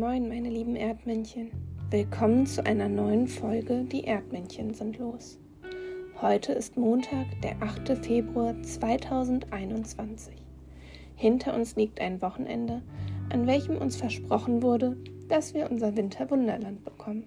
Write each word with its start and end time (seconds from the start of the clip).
moin, 0.00 0.30
meine 0.30 0.48
lieben 0.48 0.76
Erdmännchen. 0.76 1.50
Willkommen 1.90 2.46
zu 2.46 2.64
einer 2.64 2.88
neuen 2.88 3.28
Folge 3.28 3.84
Die 3.84 4.04
Erdmännchen 4.04 4.72
sind 4.72 4.96
los. 4.96 5.38
Heute 6.22 6.54
ist 6.54 6.78
Montag, 6.78 7.26
der 7.42 7.62
8. 7.62 7.98
Februar 8.02 8.54
2021. 8.62 10.32
Hinter 11.16 11.54
uns 11.54 11.76
liegt 11.76 12.00
ein 12.00 12.22
Wochenende, 12.22 12.80
an 13.30 13.46
welchem 13.46 13.76
uns 13.76 13.96
versprochen 13.96 14.62
wurde, 14.62 14.96
dass 15.28 15.52
wir 15.52 15.70
unser 15.70 15.94
Winterwunderland 15.94 16.82
bekommen. 16.82 17.24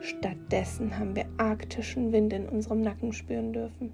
Stattdessen 0.00 0.98
haben 0.98 1.14
wir 1.14 1.26
arktischen 1.36 2.10
Wind 2.10 2.32
in 2.32 2.48
unserem 2.48 2.80
Nacken 2.80 3.12
spüren 3.12 3.52
dürfen, 3.52 3.92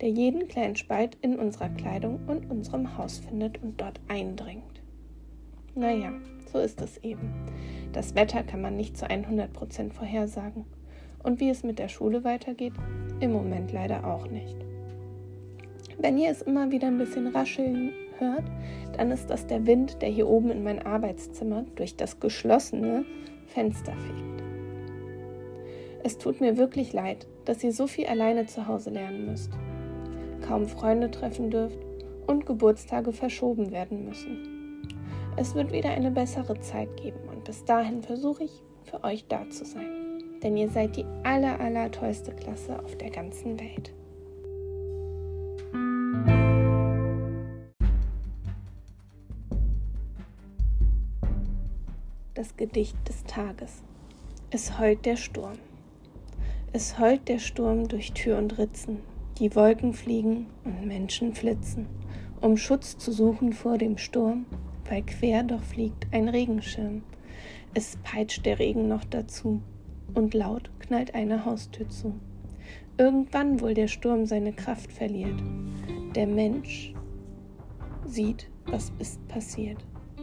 der 0.00 0.10
jeden 0.10 0.46
kleinen 0.46 0.76
Spalt 0.76 1.18
in 1.20 1.36
unserer 1.36 1.70
Kleidung 1.70 2.20
und 2.28 2.48
unserem 2.48 2.96
Haus 2.96 3.18
findet 3.18 3.60
und 3.60 3.80
dort 3.80 3.98
eindringt. 4.06 4.79
Naja, 5.74 6.12
so 6.52 6.58
ist 6.58 6.80
es 6.80 6.98
eben. 6.98 7.30
Das 7.92 8.14
Wetter 8.14 8.42
kann 8.42 8.60
man 8.60 8.76
nicht 8.76 8.96
zu 8.96 9.06
100% 9.06 9.92
vorhersagen. 9.92 10.64
Und 11.22 11.40
wie 11.40 11.50
es 11.50 11.62
mit 11.62 11.78
der 11.78 11.88
Schule 11.88 12.24
weitergeht, 12.24 12.72
im 13.20 13.32
Moment 13.32 13.72
leider 13.72 14.06
auch 14.06 14.28
nicht. 14.28 14.56
Wenn 15.98 16.16
ihr 16.16 16.30
es 16.30 16.42
immer 16.42 16.70
wieder 16.70 16.88
ein 16.88 16.98
bisschen 16.98 17.26
rascheln 17.26 17.92
hört, 18.18 18.44
dann 18.96 19.10
ist 19.10 19.28
das 19.28 19.46
der 19.46 19.66
Wind, 19.66 20.00
der 20.00 20.08
hier 20.08 20.28
oben 20.28 20.50
in 20.50 20.62
mein 20.62 20.84
Arbeitszimmer 20.84 21.64
durch 21.76 21.96
das 21.96 22.20
geschlossene 22.20 23.04
Fenster 23.46 23.92
fegt. 23.92 24.42
Es 26.02 26.16
tut 26.16 26.40
mir 26.40 26.56
wirklich 26.56 26.94
leid, 26.94 27.26
dass 27.44 27.62
ihr 27.62 27.72
so 27.72 27.86
viel 27.86 28.06
alleine 28.06 28.46
zu 28.46 28.66
Hause 28.66 28.90
lernen 28.90 29.26
müsst, 29.26 29.52
kaum 30.46 30.66
Freunde 30.66 31.10
treffen 31.10 31.50
dürft 31.50 31.78
und 32.26 32.46
Geburtstage 32.46 33.12
verschoben 33.12 33.70
werden 33.70 34.06
müssen. 34.06 34.59
Es 35.36 35.54
wird 35.54 35.72
wieder 35.72 35.90
eine 35.90 36.10
bessere 36.10 36.58
Zeit 36.60 36.96
geben 36.96 37.20
und 37.30 37.44
bis 37.44 37.64
dahin 37.64 38.02
versuche 38.02 38.44
ich 38.44 38.62
für 38.84 39.02
euch 39.04 39.26
da 39.28 39.48
zu 39.48 39.64
sein. 39.64 40.20
Denn 40.42 40.56
ihr 40.56 40.68
seid 40.68 40.96
die 40.96 41.04
aller, 41.22 41.60
aller 41.60 41.90
tollste 41.90 42.32
Klasse 42.32 42.78
auf 42.82 42.96
der 42.96 43.10
ganzen 43.10 43.58
Welt. 43.60 43.92
Das 52.34 52.56
Gedicht 52.56 52.96
des 53.08 53.22
Tages. 53.24 53.82
Es 54.50 54.78
heult 54.78 55.04
der 55.06 55.16
Sturm. 55.16 55.58
Es 56.72 56.98
heult 56.98 57.28
der 57.28 57.38
Sturm 57.38 57.86
durch 57.88 58.12
Tür 58.12 58.38
und 58.38 58.58
Ritzen, 58.58 59.00
die 59.38 59.54
Wolken 59.54 59.92
fliegen 59.92 60.46
und 60.64 60.86
Menschen 60.86 61.34
flitzen, 61.34 61.86
um 62.40 62.56
Schutz 62.56 62.96
zu 62.96 63.12
suchen 63.12 63.52
vor 63.52 63.76
dem 63.76 63.98
Sturm 63.98 64.46
weil 64.90 65.02
quer 65.02 65.44
doch 65.44 65.62
fliegt 65.62 66.06
ein 66.10 66.28
Regenschirm. 66.28 67.02
Es 67.72 67.96
peitscht 68.02 68.44
der 68.44 68.58
Regen 68.58 68.88
noch 68.88 69.04
dazu 69.04 69.62
und 70.14 70.34
laut 70.34 70.70
knallt 70.80 71.14
eine 71.14 71.44
Haustür 71.44 71.88
zu. 71.88 72.14
Irgendwann 72.98 73.60
wohl 73.60 73.72
der 73.72 73.88
Sturm 73.88 74.26
seine 74.26 74.52
Kraft 74.52 74.92
verliert. 74.92 75.40
Der 76.14 76.26
Mensch 76.26 76.92
sieht, 78.04 78.50
was 78.66 78.92
ist 78.98 79.26
passiert. 79.28 79.78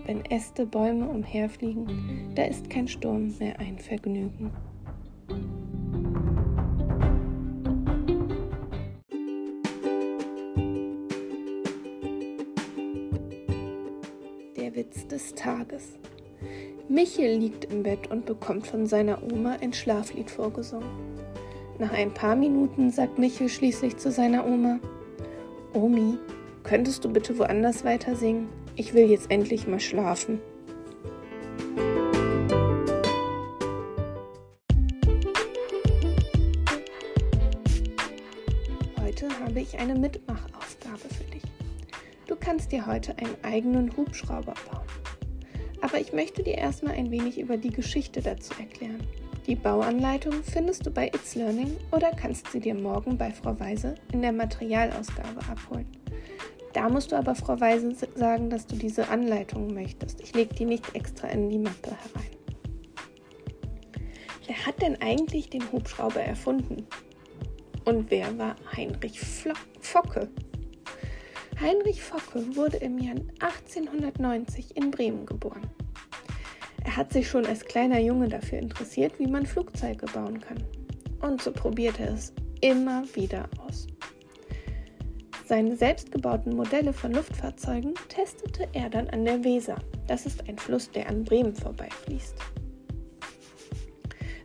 Wenn 0.05 0.23
Äste, 0.25 0.65
Bäume 0.65 1.07
umherfliegen, 1.07 2.33
da 2.35 2.43
ist 2.43 2.69
kein 2.69 2.87
Sturm 2.87 3.33
mehr 3.39 3.59
ein 3.59 3.79
Vergnügen. 3.79 4.51
Witz 14.87 15.07
des 15.07 15.35
Tages. 15.35 15.97
Michel 16.87 17.37
liegt 17.37 17.65
im 17.65 17.83
Bett 17.83 18.09
und 18.09 18.25
bekommt 18.25 18.65
von 18.67 18.85
seiner 18.85 19.21
Oma 19.21 19.57
ein 19.61 19.73
Schlaflied 19.73 20.31
vorgesungen. 20.31 20.87
Nach 21.77 21.91
ein 21.91 22.13
paar 22.13 22.37
Minuten 22.37 22.89
sagt 22.89 23.19
Michel 23.19 23.49
schließlich 23.49 23.97
zu 23.97 24.11
seiner 24.11 24.47
Oma: 24.47 24.79
Omi, 25.73 26.17
könntest 26.63 27.03
du 27.03 27.11
bitte 27.11 27.37
woanders 27.37 27.83
weiter 27.83 28.15
singen? 28.15 28.47
Ich 28.75 28.93
will 28.93 29.09
jetzt 29.09 29.29
endlich 29.29 29.67
mal 29.67 29.81
schlafen. 29.81 30.39
Heute 39.01 39.27
habe 39.43 39.59
ich 39.59 39.77
eine. 39.79 40.09
Du 40.09 40.19
kannst 42.47 42.71
dir 42.71 42.87
heute 42.87 43.13
einen 43.17 43.35
eigenen 43.43 43.97
Hubschrauber 43.97 44.53
bauen. 44.71 44.87
Aber 45.81 45.99
ich 45.99 46.13
möchte 46.13 46.43
dir 46.43 46.57
erstmal 46.57 46.93
ein 46.93 47.11
wenig 47.11 47.37
über 47.37 47.57
die 47.57 47.71
Geschichte 47.71 48.21
dazu 48.21 48.53
erklären. 48.57 49.05
Die 49.47 49.55
Bauanleitung 49.55 50.31
findest 50.43 50.85
du 50.85 50.91
bei 50.91 51.07
It's 51.07 51.35
Learning 51.35 51.75
oder 51.91 52.09
kannst 52.11 52.49
sie 52.49 52.61
dir 52.61 52.73
morgen 52.73 53.17
bei 53.17 53.31
Frau 53.31 53.59
Weise 53.59 53.95
in 54.13 54.21
der 54.21 54.31
Materialausgabe 54.31 55.41
abholen. 55.51 55.87
Da 56.71 56.87
musst 56.87 57.11
du 57.11 57.17
aber 57.17 57.35
Frau 57.35 57.59
Weise 57.59 57.93
sagen, 58.15 58.49
dass 58.49 58.65
du 58.65 58.77
diese 58.77 59.09
Anleitung 59.09 59.73
möchtest. 59.73 60.21
Ich 60.21 60.33
lege 60.33 60.55
die 60.55 60.65
nicht 60.65 60.95
extra 60.95 61.27
in 61.27 61.49
die 61.49 61.59
Mappe 61.59 61.89
herein. 61.89 62.31
Wer 64.45 64.65
hat 64.65 64.81
denn 64.81 65.01
eigentlich 65.01 65.49
den 65.49 65.69
Hubschrauber 65.73 66.21
erfunden? 66.21 66.87
Und 67.83 68.09
wer 68.09 68.37
war 68.37 68.55
Heinrich 68.73 69.19
Focke? 69.81 70.29
Heinrich 71.59 72.03
Focke 72.03 72.55
wurde 72.55 72.77
im 72.77 72.99
Jahr 72.99 73.15
1890 73.39 74.77
in 74.77 74.91
Bremen 74.91 75.25
geboren. 75.25 75.67
Er 76.85 76.95
hat 76.95 77.11
sich 77.11 77.27
schon 77.27 77.47
als 77.47 77.65
kleiner 77.65 77.99
Junge 77.99 78.29
dafür 78.29 78.59
interessiert, 78.59 79.17
wie 79.17 79.25
man 79.25 79.45
Flugzeuge 79.45 80.05
bauen 80.07 80.39
kann. 80.39 80.63
Und 81.21 81.41
so 81.41 81.51
probierte 81.51 82.03
er 82.03 82.13
es 82.13 82.31
immer 82.61 83.03
wieder 83.15 83.49
aus. 83.65 83.87
Seine 85.45 85.75
selbstgebauten 85.75 86.55
Modelle 86.55 86.93
von 86.93 87.13
Luftfahrzeugen 87.13 87.95
testete 88.07 88.67
er 88.73 88.89
dann 88.89 89.09
an 89.09 89.25
der 89.25 89.43
Weser. 89.43 89.77
Das 90.05 90.27
ist 90.27 90.47
ein 90.47 90.57
Fluss, 90.57 90.91
der 90.91 91.09
an 91.09 91.23
Bremen 91.23 91.55
vorbeifließt. 91.55 92.35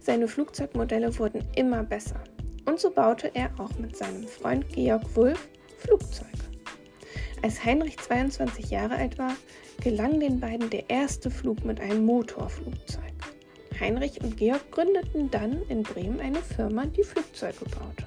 Seine 0.00 0.28
Flugzeugmodelle 0.28 1.18
wurden 1.18 1.44
immer 1.56 1.82
besser. 1.82 2.22
Und 2.64 2.80
so 2.80 2.90
baute 2.90 3.30
er 3.34 3.50
auch 3.58 3.76
mit 3.78 3.96
seinem 3.96 4.26
Freund 4.26 4.66
Georg 4.70 5.04
Wulff 5.14 5.48
Flugzeuge. 5.78 6.31
Als 7.42 7.64
Heinrich 7.64 7.98
22 7.98 8.70
Jahre 8.70 8.94
alt 8.94 9.18
war, 9.18 9.34
gelang 9.82 10.20
den 10.20 10.38
beiden 10.38 10.70
der 10.70 10.88
erste 10.88 11.28
Flug 11.28 11.64
mit 11.64 11.80
einem 11.80 12.06
Motorflugzeug. 12.06 13.02
Heinrich 13.80 14.22
und 14.22 14.36
Georg 14.36 14.70
gründeten 14.70 15.28
dann 15.28 15.60
in 15.68 15.82
Bremen 15.82 16.20
eine 16.20 16.40
Firma, 16.40 16.86
die 16.86 17.02
Flugzeuge 17.02 17.64
baute. 17.64 18.06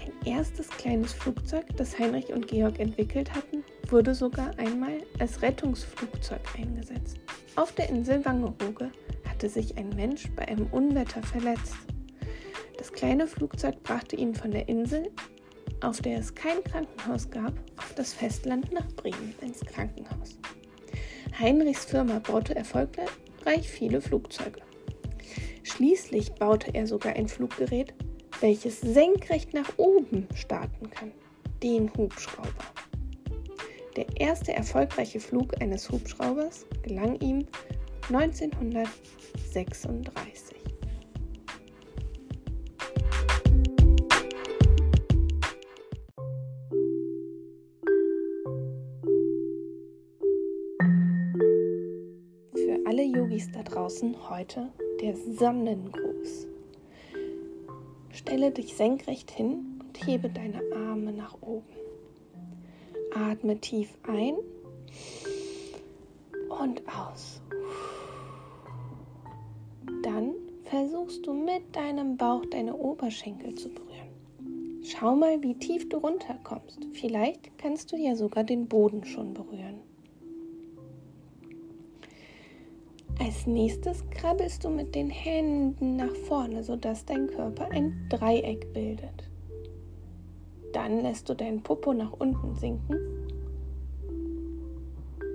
Ein 0.00 0.12
erstes 0.24 0.68
kleines 0.70 1.12
Flugzeug, 1.12 1.64
das 1.76 1.98
Heinrich 1.98 2.32
und 2.32 2.46
Georg 2.46 2.78
entwickelt 2.78 3.34
hatten, 3.34 3.64
wurde 3.88 4.14
sogar 4.14 4.56
einmal 4.58 4.98
als 5.18 5.42
Rettungsflugzeug 5.42 6.40
eingesetzt. 6.56 7.18
Auf 7.56 7.72
der 7.72 7.88
Insel 7.88 8.24
Wangerooge 8.24 8.92
hatte 9.28 9.48
sich 9.48 9.76
ein 9.76 9.88
Mensch 9.96 10.30
bei 10.36 10.46
einem 10.46 10.68
Unwetter 10.68 11.22
verletzt. 11.24 11.74
Das 12.78 12.92
kleine 12.92 13.26
Flugzeug 13.26 13.82
brachte 13.82 14.14
ihn 14.14 14.36
von 14.36 14.52
der 14.52 14.68
Insel 14.68 15.10
auf 15.82 16.00
der 16.00 16.18
es 16.18 16.34
kein 16.34 16.64
Krankenhaus 16.64 17.30
gab, 17.30 17.52
auf 17.76 17.94
das 17.94 18.14
Festland 18.14 18.72
nach 18.72 18.88
Bremen 18.94 19.34
ins 19.40 19.60
Krankenhaus. 19.60 20.38
Heinrichs 21.38 21.84
Firma 21.84 22.18
baute 22.18 22.54
erfolgreich 22.54 23.68
viele 23.68 24.00
Flugzeuge. 24.00 24.60
Schließlich 25.62 26.32
baute 26.34 26.74
er 26.74 26.86
sogar 26.86 27.14
ein 27.14 27.28
Fluggerät, 27.28 27.94
welches 28.40 28.80
senkrecht 28.80 29.54
nach 29.54 29.70
oben 29.76 30.26
starten 30.34 30.90
kann, 30.90 31.12
den 31.62 31.92
Hubschrauber. 31.94 32.64
Der 33.96 34.06
erste 34.18 34.52
erfolgreiche 34.52 35.20
Flug 35.20 35.60
eines 35.60 35.90
Hubschraubers 35.90 36.66
gelang 36.82 37.20
ihm 37.20 37.46
1936. 38.10 40.61
Yogis 53.32 53.50
da 53.50 53.62
draußen 53.62 54.28
heute 54.28 54.68
der 55.00 55.16
Sonnengruß. 55.16 56.46
Stelle 58.10 58.50
dich 58.50 58.76
senkrecht 58.76 59.30
hin 59.30 59.80
und 59.80 60.06
hebe 60.06 60.28
deine 60.28 60.60
Arme 60.74 61.14
nach 61.14 61.40
oben. 61.40 61.64
Atme 63.14 63.58
tief 63.58 63.96
ein 64.06 64.34
und 66.60 66.82
aus. 66.86 67.40
Dann 70.02 70.34
versuchst 70.64 71.26
du 71.26 71.32
mit 71.32 71.74
deinem 71.74 72.18
Bauch 72.18 72.44
deine 72.50 72.76
Oberschenkel 72.76 73.54
zu 73.54 73.70
berühren. 73.70 74.82
Schau 74.82 75.16
mal, 75.16 75.42
wie 75.42 75.54
tief 75.54 75.88
du 75.88 75.96
runterkommst. 75.96 76.86
Vielleicht 76.92 77.56
kannst 77.56 77.92
du 77.92 77.96
ja 77.96 78.14
sogar 78.14 78.44
den 78.44 78.68
Boden 78.68 79.06
schon 79.06 79.32
berühren. 79.32 79.80
Als 83.18 83.46
nächstes 83.46 84.08
krabbelst 84.10 84.64
du 84.64 84.70
mit 84.70 84.94
den 84.94 85.10
Händen 85.10 85.96
nach 85.96 86.14
vorne, 86.26 86.62
sodass 86.64 87.04
dein 87.04 87.28
Körper 87.28 87.70
ein 87.70 88.06
Dreieck 88.08 88.72
bildet. 88.72 89.28
Dann 90.72 91.00
lässt 91.00 91.28
du 91.28 91.34
deinen 91.34 91.62
Popo 91.62 91.92
nach 91.92 92.12
unten 92.12 92.54
sinken 92.56 92.96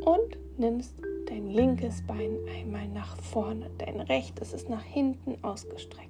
und 0.02 0.38
nimmst 0.58 0.96
dein 1.28 1.50
linkes 1.50 2.02
Bein 2.08 2.38
einmal 2.58 2.88
nach 2.88 3.18
vorne. 3.18 3.70
Dein 3.78 4.00
rechtes 4.02 4.54
ist 4.54 4.70
nach 4.70 4.84
hinten 4.84 5.38
ausgestreckt. 5.44 6.10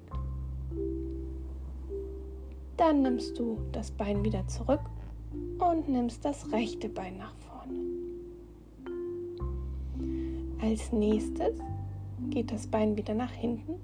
Dann 2.76 3.02
nimmst 3.02 3.38
du 3.38 3.58
das 3.72 3.90
Bein 3.90 4.24
wieder 4.24 4.46
zurück 4.46 4.80
und 5.58 5.88
nimmst 5.88 6.24
das 6.24 6.50
rechte 6.52 6.88
Bein 6.88 7.18
nach 7.18 7.34
vorne. 7.34 7.47
Als 10.60 10.92
nächstes 10.92 11.56
geht 12.30 12.50
das 12.50 12.66
Bein 12.66 12.96
wieder 12.96 13.14
nach 13.14 13.30
hinten 13.30 13.74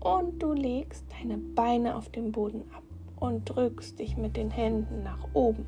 und 0.00 0.42
du 0.42 0.52
legst 0.52 1.04
deine 1.10 1.36
Beine 1.36 1.96
auf 1.96 2.08
den 2.08 2.32
Boden 2.32 2.62
ab 2.74 2.82
und 3.20 3.44
drückst 3.44 3.98
dich 3.98 4.16
mit 4.16 4.36
den 4.36 4.50
Händen 4.50 5.02
nach 5.02 5.28
oben. 5.34 5.66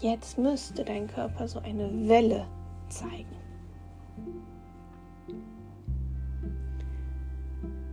Jetzt 0.00 0.36
müsste 0.36 0.84
dein 0.84 1.06
Körper 1.06 1.46
so 1.46 1.60
eine 1.60 2.08
Welle 2.08 2.46
zeigen. 2.88 3.36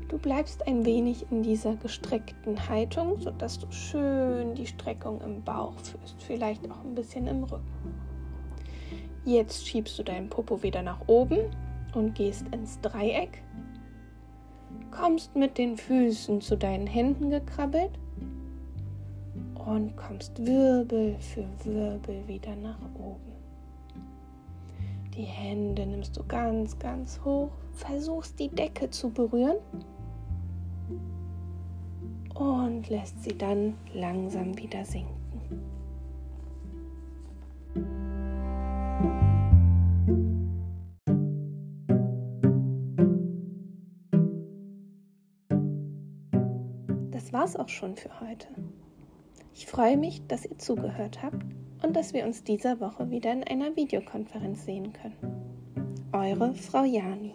Du 0.07 0.17
bleibst 0.17 0.65
ein 0.67 0.85
wenig 0.85 1.25
in 1.31 1.43
dieser 1.43 1.75
gestreckten 1.75 2.67
Haltung, 2.67 3.19
sodass 3.19 3.59
du 3.59 3.71
schön 3.71 4.55
die 4.55 4.67
Streckung 4.67 5.21
im 5.21 5.43
Bauch 5.43 5.73
führst, 5.79 6.21
vielleicht 6.23 6.69
auch 6.69 6.83
ein 6.83 6.95
bisschen 6.95 7.27
im 7.27 7.43
Rücken. 7.43 7.72
Jetzt 9.25 9.65
schiebst 9.65 9.97
du 9.97 10.03
deinen 10.03 10.29
Popo 10.29 10.63
wieder 10.63 10.81
nach 10.81 10.99
oben 11.07 11.37
und 11.93 12.13
gehst 12.13 12.45
ins 12.51 12.79
Dreieck. 12.81 13.41
Kommst 14.91 15.35
mit 15.35 15.57
den 15.57 15.77
Füßen 15.77 16.41
zu 16.41 16.57
deinen 16.57 16.87
Händen 16.87 17.29
gekrabbelt 17.29 17.91
und 19.65 19.95
kommst 19.95 20.45
Wirbel 20.45 21.15
für 21.19 21.45
Wirbel 21.63 22.27
wieder 22.27 22.55
nach 22.57 22.79
oben. 22.99 23.31
Die 25.15 25.23
Hände 25.23 25.85
nimmst 25.85 26.17
du 26.17 26.23
ganz, 26.27 26.77
ganz 26.79 27.21
hoch, 27.23 27.51
versuchst 27.71 28.37
die 28.39 28.49
Decke 28.49 28.89
zu 28.89 29.09
berühren 29.09 29.57
und 32.35 32.89
lässt 32.89 33.23
sie 33.23 33.37
dann 33.37 33.75
langsam 33.93 34.57
wieder 34.57 34.83
sinken. 34.83 35.22
Das 47.33 47.41
war's 47.41 47.55
auch 47.55 47.69
schon 47.69 47.95
für 47.95 48.19
heute. 48.21 48.45
Ich 49.55 49.65
freue 49.65 49.97
mich, 49.97 50.21
dass 50.27 50.45
ihr 50.45 50.59
zugehört 50.59 51.23
habt 51.23 51.43
und 51.81 51.95
dass 51.95 52.13
wir 52.13 52.27
uns 52.27 52.43
dieser 52.43 52.79
Woche 52.79 53.09
wieder 53.09 53.31
in 53.31 53.43
einer 53.43 53.75
Videokonferenz 53.75 54.65
sehen 54.65 54.93
können. 54.93 56.11
Eure 56.11 56.53
Frau 56.53 56.83
Jani. 56.83 57.33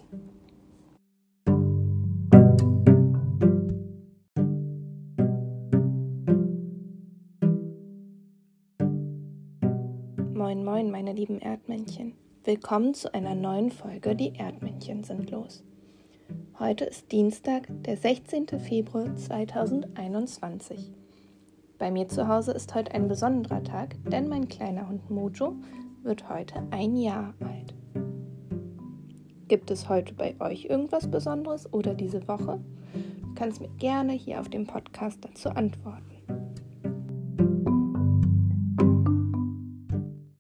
Moin, 10.33 10.65
moin, 10.65 10.93
meine 10.93 11.12
lieben 11.12 11.41
Erdmännchen. 11.41 12.15
Willkommen 12.45 12.95
zu 12.95 13.12
einer 13.12 13.35
neuen 13.35 13.73
Folge 13.73 14.15
Die 14.15 14.33
Erdmännchen 14.37 15.03
sind 15.03 15.33
los. 15.33 15.65
Heute 16.60 16.87
ist 16.87 17.12
Dienstag, 17.12 17.69
der 17.84 17.96
16. 17.96 18.49
Februar 18.58 19.14
2021. 19.14 20.90
Bei 21.78 21.93
mir 21.93 22.08
zu 22.08 22.26
Hause 22.26 22.50
ist 22.50 22.75
heute 22.75 22.93
ein 22.94 23.06
besonderer 23.06 23.62
Tag, 23.62 23.94
denn 24.10 24.28
mein 24.28 24.49
kleiner 24.49 24.88
Hund 24.88 25.08
Mojo 25.08 25.55
wird 26.02 26.28
heute 26.28 26.60
ein 26.72 26.96
Jahr 26.96 27.32
alt. 27.38 27.75
Gibt 29.46 29.70
es 29.70 29.88
heute 29.88 30.14
bei 30.14 30.34
euch 30.40 30.64
irgendwas 30.64 31.08
Besonderes 31.08 31.72
oder 31.72 31.94
diese 31.94 32.26
Woche? 32.26 32.58
Du 33.22 33.34
kannst 33.37 33.61
mir 33.61 33.70
gerne 33.78 34.14
hier 34.14 34.40
auf 34.40 34.49
dem 34.49 34.66
Podcast 34.66 35.25
dazu 35.25 35.50
antworten. 35.50 36.18